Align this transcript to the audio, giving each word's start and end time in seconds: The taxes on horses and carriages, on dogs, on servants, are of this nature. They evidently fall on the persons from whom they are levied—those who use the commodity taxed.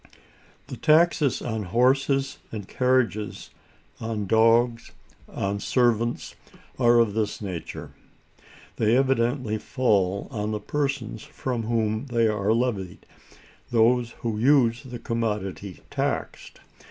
The 0.65 0.77
taxes 0.77 1.43
on 1.43 1.65
horses 1.65 2.39
and 2.51 2.67
carriages, 2.67 3.51
on 3.99 4.25
dogs, 4.25 4.89
on 5.29 5.59
servants, 5.59 6.33
are 6.79 6.97
of 6.97 7.13
this 7.13 7.39
nature. 7.39 7.91
They 8.77 8.97
evidently 8.97 9.59
fall 9.59 10.27
on 10.31 10.53
the 10.53 10.59
persons 10.59 11.21
from 11.21 11.65
whom 11.67 12.07
they 12.07 12.27
are 12.27 12.51
levied—those 12.51 14.09
who 14.21 14.39
use 14.39 14.81
the 14.81 14.97
commodity 14.97 15.81
taxed. 15.91 16.61